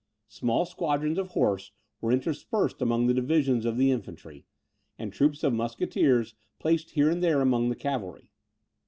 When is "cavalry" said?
7.75-8.31